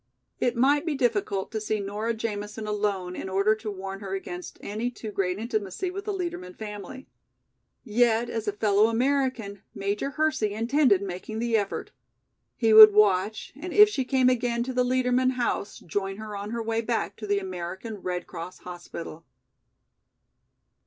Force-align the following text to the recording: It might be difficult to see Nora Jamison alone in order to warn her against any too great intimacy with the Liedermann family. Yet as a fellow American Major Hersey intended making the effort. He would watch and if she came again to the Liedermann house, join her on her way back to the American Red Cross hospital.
It 0.39 0.55
might 0.55 0.83
be 0.83 0.95
difficult 0.95 1.51
to 1.51 1.61
see 1.61 1.79
Nora 1.79 2.15
Jamison 2.15 2.65
alone 2.65 3.15
in 3.15 3.29
order 3.29 3.53
to 3.53 3.69
warn 3.69 3.99
her 3.99 4.15
against 4.15 4.57
any 4.59 4.89
too 4.89 5.11
great 5.11 5.37
intimacy 5.37 5.91
with 5.91 6.05
the 6.05 6.11
Liedermann 6.11 6.55
family. 6.55 7.07
Yet 7.83 8.27
as 8.27 8.47
a 8.47 8.51
fellow 8.53 8.87
American 8.87 9.61
Major 9.75 10.09
Hersey 10.09 10.55
intended 10.55 11.03
making 11.03 11.37
the 11.37 11.55
effort. 11.55 11.91
He 12.55 12.73
would 12.73 12.93
watch 12.95 13.53
and 13.55 13.73
if 13.73 13.89
she 13.89 14.03
came 14.03 14.27
again 14.27 14.63
to 14.63 14.73
the 14.73 14.83
Liedermann 14.83 15.33
house, 15.33 15.77
join 15.77 16.17
her 16.17 16.35
on 16.35 16.49
her 16.49 16.63
way 16.63 16.81
back 16.81 17.15
to 17.17 17.27
the 17.27 17.37
American 17.37 17.97
Red 17.97 18.25
Cross 18.25 18.61
hospital. 18.61 19.23